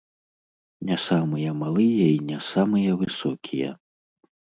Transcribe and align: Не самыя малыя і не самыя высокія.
Не 0.91 0.95
самыя 1.07 1.49
малыя 1.59 2.07
і 2.13 2.15
не 2.29 2.39
самыя 2.47 2.95
высокія. 3.03 3.69